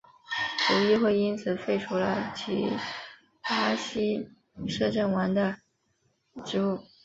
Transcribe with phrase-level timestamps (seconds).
[0.65, 2.71] 葡议会因此废黜了其
[3.43, 4.31] 巴西
[4.67, 5.57] 摄政王的
[6.43, 6.79] 职务。